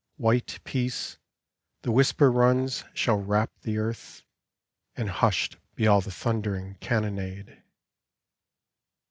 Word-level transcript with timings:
White 0.17 0.59
Peace, 0.63 1.19
the 1.83 1.91
whisper 1.91 2.31
runs, 2.31 2.83
shall 2.91 3.21
wrap 3.21 3.51
the 3.61 3.77
earth, 3.77 4.23
And 4.95 5.07
hushed 5.11 5.57
be 5.75 5.85
all 5.85 6.01
the 6.01 6.09
thundering 6.09 6.77
cannonade. 6.81 7.61